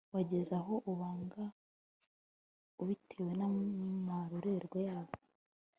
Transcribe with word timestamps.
wageze 0.15 0.51
aho 0.59 0.73
ubanga 0.91 1.43
ubitewe 2.81 3.31
n'amarorerwa 3.39 4.77
yabo 4.87 5.13